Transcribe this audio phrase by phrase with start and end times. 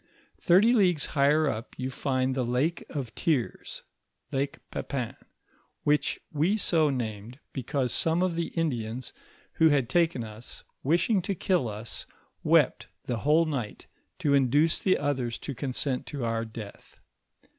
[0.39, 3.83] Thirty leagues higher up, yon find the lake of Tears
[4.31, 5.15] (Lake Pepin),
[5.83, 9.13] which we so named, because some of the Indians
[9.57, 12.07] who had taken us, wishing to kill us,
[12.41, 13.85] wept the whole night,
[14.17, 16.99] to induce the others to consent to our death.